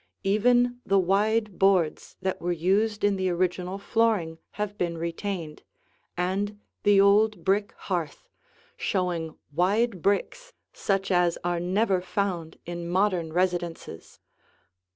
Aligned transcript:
Even 0.23 0.79
the 0.83 0.97
wide 0.97 1.59
boards 1.59 2.15
that 2.23 2.41
were 2.41 2.51
used 2.51 3.03
in 3.03 3.17
the 3.17 3.29
original 3.29 3.77
flooring 3.77 4.39
have 4.53 4.75
been 4.75 4.97
retained, 4.97 5.61
and 6.17 6.59
the 6.81 6.99
old 6.99 7.43
brick 7.45 7.71
hearth, 7.77 8.27
showing 8.75 9.37
wide 9.53 10.01
bricks 10.01 10.53
such 10.73 11.11
as 11.11 11.37
are 11.43 11.59
never 11.59 12.01
found 12.01 12.57
in 12.65 12.89
modern 12.89 13.31
residences. 13.31 14.19